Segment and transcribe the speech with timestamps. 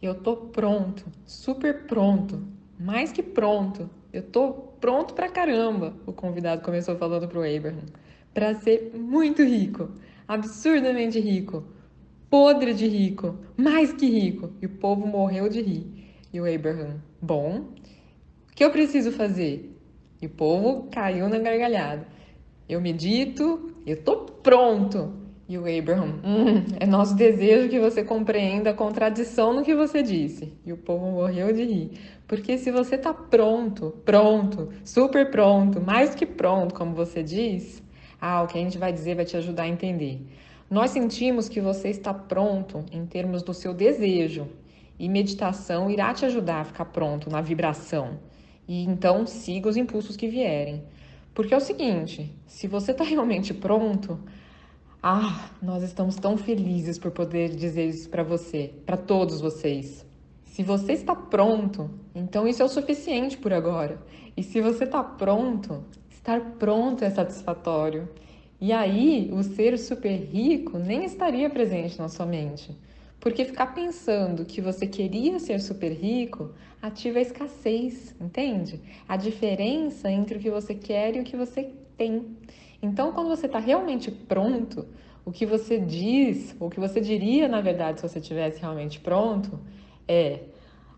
[0.00, 2.40] Eu tô pronto, super pronto,
[2.78, 3.90] mais que pronto.
[4.12, 5.92] Eu tô pronto pra caramba.
[6.06, 7.84] O convidado começou falando pro Abraham,
[8.32, 9.90] para ser muito rico,
[10.28, 11.64] absurdamente rico,
[12.30, 14.52] podre de rico, mais que rico.
[14.62, 16.14] E o povo morreu de rir.
[16.32, 17.66] E o Abraham, bom,
[18.52, 19.76] o que eu preciso fazer?
[20.22, 22.06] E o povo caiu na gargalhada.
[22.68, 25.27] Eu medito, eu tô pronto.
[25.48, 30.02] E o Abraham, hum, é nosso desejo que você compreenda a contradição no que você
[30.02, 30.52] disse.
[30.66, 31.90] E o povo morreu de rir.
[32.26, 37.82] Porque se você está pronto, pronto, super pronto, mais que pronto, como você diz,
[38.20, 40.20] ah, o que a gente vai dizer vai te ajudar a entender.
[40.70, 44.46] Nós sentimos que você está pronto em termos do seu desejo.
[44.98, 48.18] E meditação irá te ajudar a ficar pronto na vibração.
[48.66, 50.82] E então siga os impulsos que vierem.
[51.32, 54.20] Porque é o seguinte: se você está realmente pronto,
[55.02, 60.04] ah, nós estamos tão felizes por poder dizer isso para você, para todos vocês.
[60.44, 64.02] Se você está pronto, então isso é o suficiente por agora.
[64.36, 68.08] E se você está pronto, estar pronto é satisfatório.
[68.60, 72.76] E aí, o ser super rico nem estaria presente na sua mente.
[73.20, 76.50] Porque ficar pensando que você queria ser super rico
[76.82, 78.80] ativa a escassez, entende?
[79.08, 82.36] A diferença entre o que você quer e o que você tem.
[82.80, 84.86] Então, quando você está realmente pronto,
[85.24, 89.58] o que você diz, o que você diria, na verdade, se você estivesse realmente pronto,
[90.06, 90.40] é: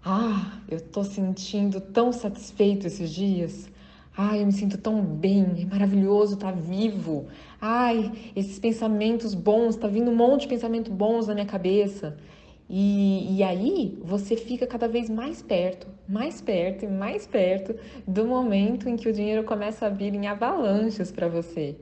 [0.04, 3.68] Ah, eu estou sentindo tão satisfeito esses dias.
[4.16, 7.28] Ai, eu me sinto tão bem, é maravilhoso estar tá vivo.
[7.60, 12.18] Ai, esses pensamentos bons, está vindo um monte de pensamentos bons na minha cabeça.
[12.72, 17.74] E, e aí você fica cada vez mais perto, mais perto e mais perto
[18.06, 21.74] do momento em que o dinheiro começa a vir em avalanches para você.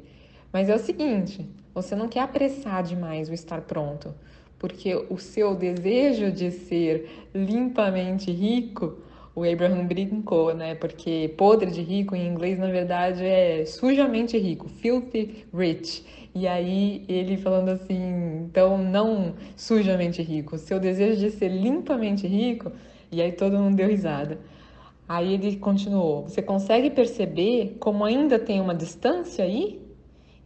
[0.50, 4.14] Mas é o seguinte, você não quer apressar demais o estar pronto,
[4.58, 8.96] porque o seu desejo de ser limpamente rico,
[9.38, 10.74] o Abraham brincou, né?
[10.74, 16.04] Porque podre de rico em inglês, na verdade, é sujamente rico, filthy rich.
[16.34, 22.72] E aí ele falando assim, então não sujamente rico, seu desejo de ser limpamente rico,
[23.10, 24.38] e aí todo mundo deu risada.
[25.08, 29.87] Aí ele continuou: Você consegue perceber como ainda tem uma distância aí?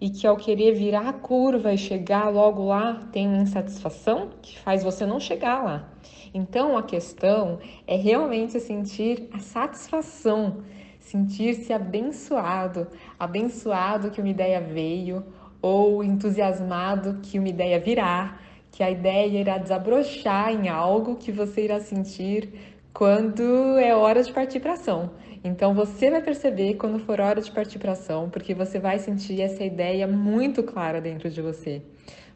[0.03, 4.59] E que ao querer virar a curva e chegar logo lá, tem uma insatisfação que
[4.59, 5.89] faz você não chegar lá.
[6.35, 10.65] Então a questão é realmente sentir a satisfação,
[10.99, 15.25] sentir-se abençoado, abençoado que uma ideia veio,
[15.63, 18.41] ou entusiasmado que uma ideia virá,
[18.73, 24.33] que a ideia irá desabrochar em algo que você irá sentir quando é hora de
[24.33, 25.11] partir para ação.
[25.45, 29.41] Então você vai perceber quando for hora de partir para ação, porque você vai sentir
[29.41, 31.83] essa ideia muito clara dentro de você.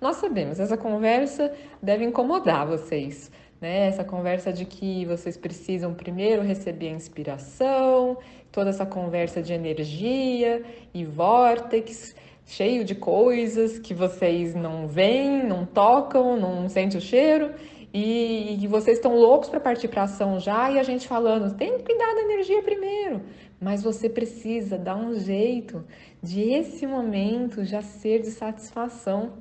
[0.00, 1.52] Nós sabemos, essa conversa
[1.82, 3.30] deve incomodar vocês,
[3.60, 3.86] né?
[3.86, 8.18] Essa conversa de que vocês precisam primeiro receber a inspiração,
[8.50, 10.62] toda essa conversa de energia
[10.92, 17.52] e vórtex cheio de coisas que vocês não veem, não tocam, não sentem o cheiro
[17.98, 21.78] e, e vocês estão loucos para partir para ação já e a gente falando, tem
[21.78, 23.22] que cuidar da energia primeiro.
[23.58, 25.82] Mas você precisa dar um jeito
[26.22, 29.38] de esse momento já ser de satisfação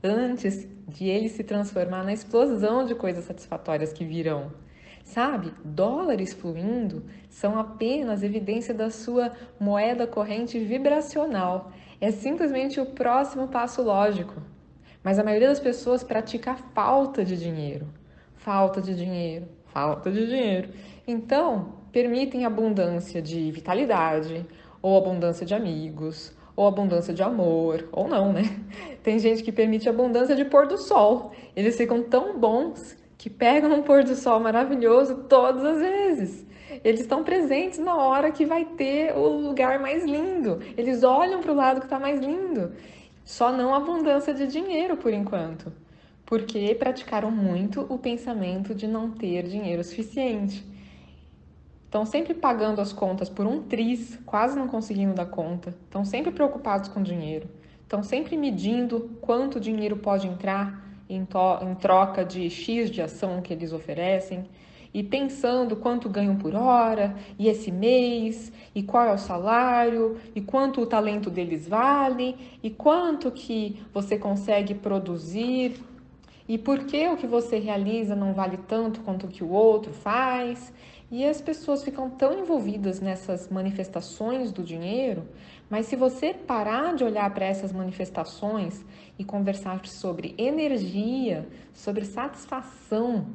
[0.00, 4.52] antes de ele se transformar na explosão de coisas satisfatórias que virão.
[5.02, 13.48] Sabe, dólares fluindo são apenas evidência da sua moeda corrente vibracional é simplesmente o próximo
[13.48, 14.40] passo lógico.
[15.06, 17.86] Mas a maioria das pessoas pratica a falta de dinheiro.
[18.34, 20.70] Falta de dinheiro, falta de dinheiro.
[21.06, 24.44] Então, permitem abundância de vitalidade,
[24.82, 28.42] ou abundância de amigos, ou abundância de amor, ou não, né?
[29.04, 31.30] Tem gente que permite abundância de pôr do sol.
[31.54, 36.44] Eles ficam tão bons que pegam um pôr do sol maravilhoso todas as vezes.
[36.82, 40.60] Eles estão presentes na hora que vai ter o lugar mais lindo.
[40.76, 42.72] Eles olham para o lado que está mais lindo.
[43.26, 45.72] Só não abundância de dinheiro por enquanto,
[46.24, 50.64] porque praticaram muito o pensamento de não ter dinheiro suficiente.
[51.84, 55.70] Estão sempre pagando as contas por um triz, quase não conseguindo dar conta.
[55.70, 57.48] Estão sempre preocupados com dinheiro.
[57.82, 61.22] Estão sempre medindo quanto dinheiro pode entrar em,
[61.62, 64.46] em troca de X de ação que eles oferecem
[64.92, 70.40] e pensando quanto ganham por hora, e esse mês, e qual é o salário, e
[70.40, 75.80] quanto o talento deles vale, e quanto que você consegue produzir,
[76.48, 79.92] e por que o que você realiza não vale tanto quanto o que o outro
[79.92, 80.72] faz.
[81.10, 85.24] E as pessoas ficam tão envolvidas nessas manifestações do dinheiro,
[85.70, 88.84] mas se você parar de olhar para essas manifestações
[89.16, 93.26] e conversar sobre energia, sobre satisfação,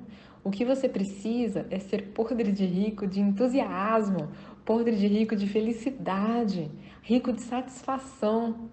[0.43, 4.29] O que você precisa é ser podre de rico de entusiasmo,
[4.65, 6.71] podre de rico de felicidade,
[7.03, 8.69] rico de satisfação.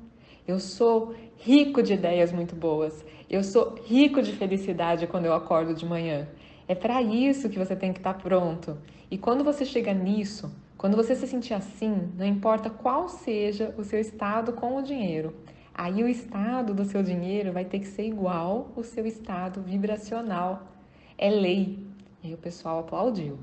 [0.46, 3.04] Eu sou rico de ideias muito boas.
[3.28, 6.26] Eu sou rico de felicidade quando eu acordo de manhã.
[6.66, 8.78] É para isso que você tem que estar tá pronto.
[9.10, 13.84] E quando você chega nisso, quando você se sentir assim, não importa qual seja o
[13.84, 15.34] seu estado com o dinheiro,
[15.74, 20.77] aí o estado do seu dinheiro vai ter que ser igual o seu estado vibracional.
[21.18, 21.78] É lei.
[22.22, 23.38] E o pessoal aplaudiu.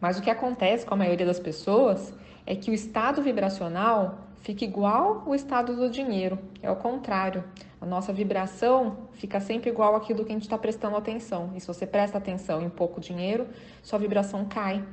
[0.00, 2.14] Mas o que acontece com a maioria das pessoas
[2.46, 6.38] é que o estado vibracional fica igual o estado do dinheiro.
[6.62, 7.44] É o contrário.
[7.80, 11.50] A nossa vibração fica sempre igual àquilo que a gente está prestando atenção.
[11.54, 13.46] E se você presta atenção em pouco dinheiro,
[13.82, 14.84] sua vibração cai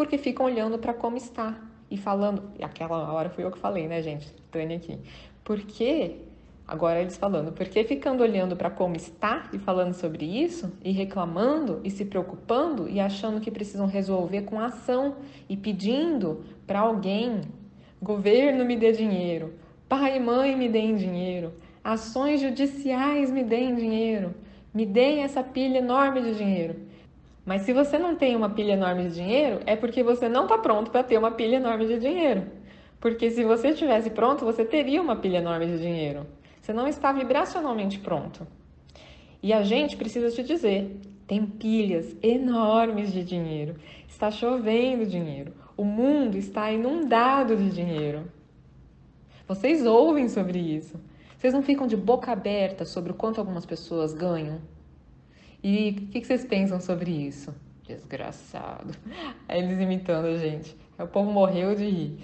[0.00, 1.60] porque ficam olhando para como está
[1.90, 2.50] e falando.
[2.58, 4.32] E aquela hora fui eu que falei, né, gente?
[4.50, 4.98] Tânia aqui.
[5.44, 6.16] Porque,
[6.70, 11.80] agora eles falando, porque ficando olhando para como está e falando sobre isso, e reclamando
[11.82, 15.16] e se preocupando e achando que precisam resolver com ação
[15.48, 17.40] e pedindo para alguém,
[18.00, 19.52] governo me dê dinheiro,
[19.88, 21.52] pai e mãe me deem dinheiro,
[21.82, 24.32] ações judiciais me deem dinheiro,
[24.72, 26.76] me deem essa pilha enorme de dinheiro.
[27.44, 30.56] Mas se você não tem uma pilha enorme de dinheiro, é porque você não está
[30.56, 32.44] pronto para ter uma pilha enorme de dinheiro.
[33.00, 36.26] Porque se você estivesse pronto, você teria uma pilha enorme de dinheiro.
[36.60, 38.46] Você não está vibracionalmente pronto.
[39.42, 43.76] E a gente precisa te dizer: tem pilhas enormes de dinheiro.
[44.08, 45.54] Está chovendo dinheiro.
[45.76, 48.30] O mundo está inundado de dinheiro.
[49.46, 51.00] Vocês ouvem sobre isso.
[51.36, 54.60] Vocês não ficam de boca aberta sobre o quanto algumas pessoas ganham?
[55.62, 57.54] E o que, que vocês pensam sobre isso?
[57.86, 58.94] Desgraçado.
[59.48, 60.76] Eles imitando a gente.
[60.98, 62.18] O povo morreu de rir.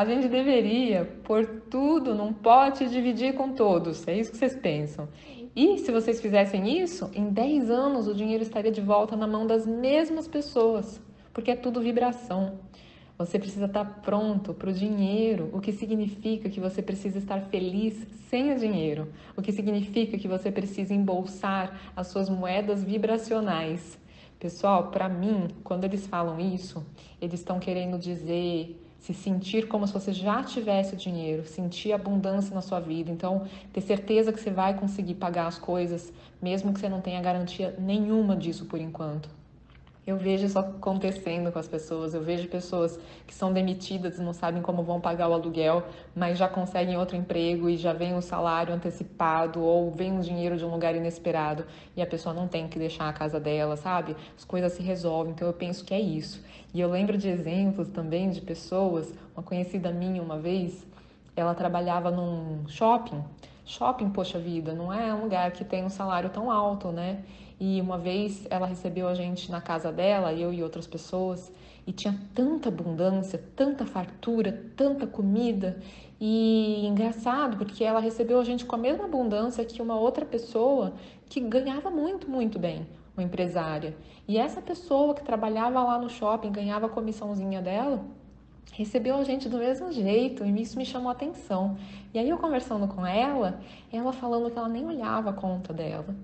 [0.00, 4.08] A gente deveria pôr tudo num pote e dividir com todos.
[4.08, 5.06] É isso que vocês pensam.
[5.54, 9.46] E se vocês fizessem isso, em 10 anos o dinheiro estaria de volta na mão
[9.46, 10.98] das mesmas pessoas,
[11.34, 12.60] porque é tudo vibração.
[13.18, 18.06] Você precisa estar pronto para o dinheiro, o que significa que você precisa estar feliz
[18.30, 19.06] sem o dinheiro,
[19.36, 23.98] o que significa que você precisa embolsar as suas moedas vibracionais.
[24.38, 26.82] Pessoal, para mim, quando eles falam isso,
[27.20, 32.54] eles estão querendo dizer se sentir como se você já tivesse o dinheiro, sentir abundância
[32.54, 33.10] na sua vida.
[33.10, 37.20] Então, ter certeza que você vai conseguir pagar as coisas, mesmo que você não tenha
[37.20, 39.39] garantia nenhuma disso por enquanto.
[40.06, 42.14] Eu vejo isso acontecendo com as pessoas.
[42.14, 45.84] Eu vejo pessoas que são demitidas e não sabem como vão pagar o aluguel,
[46.16, 50.56] mas já conseguem outro emprego e já vem o salário antecipado ou vem o dinheiro
[50.56, 54.16] de um lugar inesperado e a pessoa não tem que deixar a casa dela, sabe?
[54.36, 55.32] As coisas se resolvem.
[55.32, 56.42] Então eu penso que é isso.
[56.72, 59.12] E eu lembro de exemplos também de pessoas.
[59.36, 60.86] Uma conhecida minha uma vez,
[61.36, 63.22] ela trabalhava num shopping.
[63.70, 67.22] Shopping, poxa vida, não é um lugar que tem um salário tão alto, né?
[67.60, 71.52] E uma vez ela recebeu a gente na casa dela, eu e outras pessoas,
[71.86, 75.80] e tinha tanta abundância, tanta fartura, tanta comida.
[76.20, 80.94] E engraçado, porque ela recebeu a gente com a mesma abundância que uma outra pessoa
[81.26, 83.96] que ganhava muito, muito bem, uma empresária.
[84.26, 88.04] E essa pessoa que trabalhava lá no shopping, ganhava a comissãozinha dela,
[88.72, 91.76] recebeu a gente do mesmo jeito e isso me chamou a atenção.
[92.14, 93.60] E aí eu conversando com ela,
[93.92, 96.14] ela falando que ela nem olhava a conta dela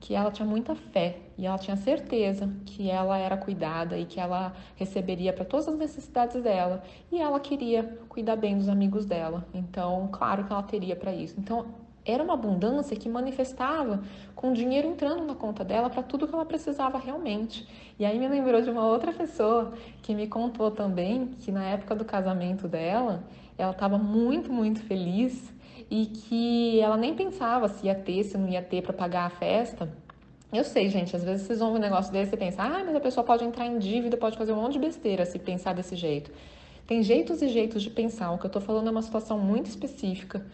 [0.00, 4.20] que ela tinha muita fé e ela tinha certeza que ela era cuidada e que
[4.20, 9.46] ela receberia para todas as necessidades dela e ela queria cuidar bem dos amigos dela.
[9.54, 11.34] Então, claro que ela teria para isso.
[11.38, 11.66] Então,
[12.06, 14.00] era uma abundância que manifestava
[14.34, 17.66] com dinheiro entrando na conta dela para tudo que ela precisava realmente.
[17.98, 19.72] E aí me lembrou de uma outra pessoa
[20.02, 23.24] que me contou também que na época do casamento dela,
[23.58, 25.52] ela estava muito, muito feliz
[25.90, 29.30] e que ela nem pensava se ia ter, se não ia ter para pagar a
[29.30, 29.90] festa.
[30.52, 33.00] Eu sei, gente, às vezes vocês ver um negócio desse e pensam, ah, mas a
[33.00, 36.30] pessoa pode entrar em dívida, pode fazer um monte de besteira se pensar desse jeito.
[36.86, 38.30] Tem jeitos e jeitos de pensar.
[38.30, 40.46] O que eu estou falando é uma situação muito específica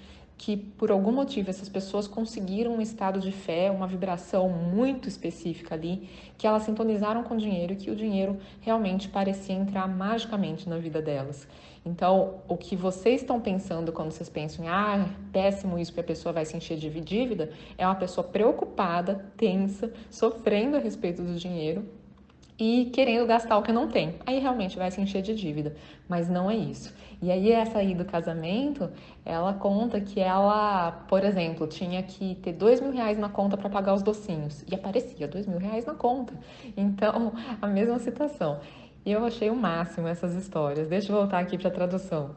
[0.42, 5.76] que por algum motivo essas pessoas conseguiram um estado de fé, uma vibração muito específica
[5.76, 10.68] ali, que elas sintonizaram com o dinheiro e que o dinheiro realmente parecia entrar magicamente
[10.68, 11.46] na vida delas.
[11.86, 16.04] Então, o que vocês estão pensando quando vocês pensam em, ah, péssimo isso que a
[16.04, 21.36] pessoa vai se encher de dívida, é uma pessoa preocupada, tensa, sofrendo a respeito do
[21.36, 21.88] dinheiro
[22.64, 24.14] e querendo gastar o que não tem.
[24.24, 25.74] Aí realmente vai se encher de dívida,
[26.08, 26.94] mas não é isso.
[27.20, 28.88] E aí essa aí do casamento,
[29.24, 33.68] ela conta que ela, por exemplo, tinha que ter dois mil reais na conta para
[33.68, 36.34] pagar os docinhos e aparecia dois mil reais na conta.
[36.76, 38.60] Então, a mesma situação.
[39.04, 40.86] E eu achei o máximo essas histórias.
[40.86, 42.36] Deixa eu voltar aqui para a tradução.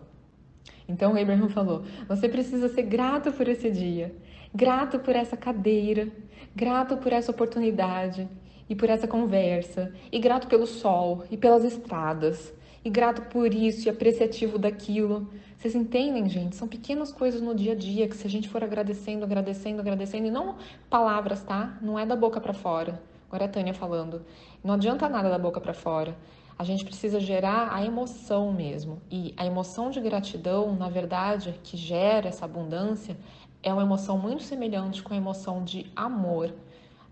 [0.89, 4.12] Então o Abraham falou: você precisa ser grato por esse dia,
[4.51, 6.08] grato por essa cadeira,
[6.55, 8.27] grato por essa oportunidade.
[8.69, 12.53] E por essa conversa, e grato pelo sol e pelas estradas,
[12.84, 15.27] e grato por isso e apreciativo daquilo.
[15.57, 16.55] Vocês entendem, gente?
[16.55, 20.27] São pequenas coisas no dia a dia que se a gente for agradecendo, agradecendo, agradecendo,
[20.27, 20.55] e não
[20.89, 21.77] palavras, tá?
[21.81, 23.01] Não é da boca para fora.
[23.27, 24.24] Agora é a Tânia falando.
[24.63, 26.15] Não adianta nada da boca para fora.
[26.57, 29.01] A gente precisa gerar a emoção mesmo.
[29.12, 33.17] E a emoção de gratidão, na verdade, que gera essa abundância,
[33.62, 36.53] é uma emoção muito semelhante com a emoção de amor.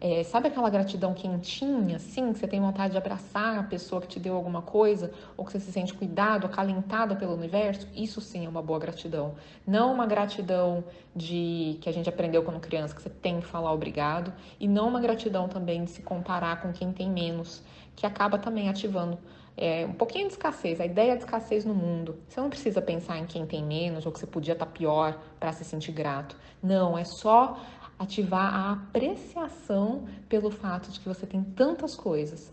[0.05, 4.07] É, sabe aquela gratidão quentinha, assim, que você tem vontade de abraçar a pessoa que
[4.09, 7.87] te deu alguma coisa, ou que você se sente cuidado, acalentada pelo universo?
[7.95, 9.35] Isso sim é uma boa gratidão.
[9.65, 10.83] Não uma gratidão
[11.15, 14.89] de que a gente aprendeu quando criança, que você tem que falar obrigado, e não
[14.89, 17.63] uma gratidão também de se comparar com quem tem menos,
[17.95, 19.17] que acaba também ativando
[19.55, 22.17] é, um pouquinho de escassez, a ideia de escassez no mundo.
[22.27, 25.53] Você não precisa pensar em quem tem menos ou que você podia estar pior para
[25.53, 26.35] se sentir grato.
[26.61, 27.57] Não, é só
[28.03, 32.51] ativar a apreciação pelo fato de que você tem tantas coisas.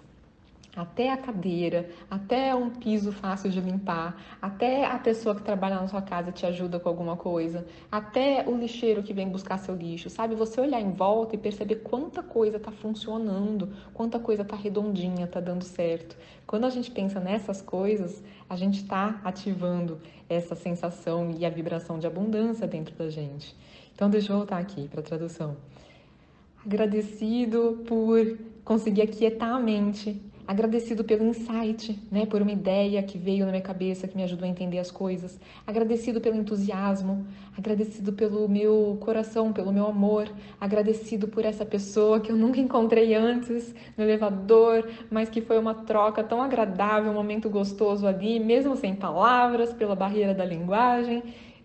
[0.76, 5.88] Até a cadeira, até um piso fácil de limpar, até a pessoa que trabalha na
[5.88, 10.08] sua casa te ajuda com alguma coisa, até o lixeiro que vem buscar seu lixo,
[10.08, 10.36] sabe?
[10.36, 15.40] Você olhar em volta e perceber quanta coisa está funcionando, quanta coisa está redondinha, está
[15.40, 16.16] dando certo.
[16.46, 21.98] Quando a gente pensa nessas coisas, a gente está ativando essa sensação e a vibração
[21.98, 23.56] de abundância dentro da gente.
[24.00, 25.58] Então, deixa eu voltar aqui para a tradução.
[26.64, 33.44] Agradecido por conseguir aquietar a mente, agradecido pelo insight, né, por uma ideia que veio
[33.44, 37.26] na minha cabeça que me ajudou a entender as coisas, agradecido pelo entusiasmo,
[37.58, 43.14] agradecido pelo meu coração, pelo meu amor, agradecido por essa pessoa que eu nunca encontrei
[43.14, 48.74] antes no elevador, mas que foi uma troca tão agradável, um momento gostoso ali, mesmo
[48.76, 51.22] sem palavras, pela barreira da linguagem.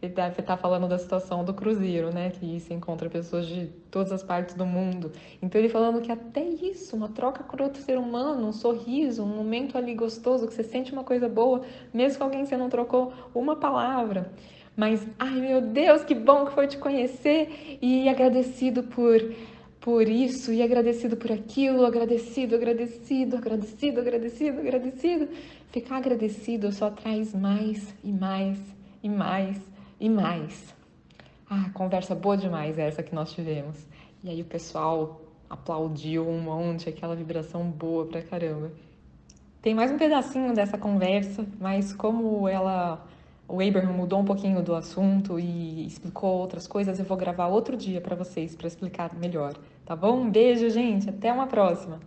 [0.10, 2.30] Deve estar falando da situação do cruzeiro, né?
[2.30, 5.12] Que se encontra pessoas de todas as partes do mundo.
[5.42, 9.28] Então ele falando que até isso, uma troca com outro ser humano, um sorriso, um
[9.28, 11.62] momento ali gostoso, que você sente uma coisa boa,
[11.94, 14.32] mesmo com alguém que você não trocou uma palavra.
[14.76, 19.22] Mas, ai meu Deus, que bom que foi te conhecer e agradecido por
[19.86, 25.30] por isso e agradecido por aquilo, agradecido, agradecido, agradecido, agradecido, agradecido.
[25.72, 28.58] Ficar agradecido só traz mais e mais
[29.04, 30.74] e mais e mais.
[31.50, 33.86] Ah, conversa boa demais essa que nós tivemos.
[34.24, 38.72] E aí o pessoal aplaudiu um monte, aquela vibração boa pra caramba.
[39.62, 43.06] Tem mais um pedacinho dessa conversa, mas como ela
[43.48, 47.78] o Abraham mudou um pouquinho do assunto e explicou outras coisas, eu vou gravar outro
[47.78, 49.54] dia para vocês para explicar melhor,
[49.86, 50.22] tá bom?
[50.22, 52.00] Um beijo, gente, até uma próxima.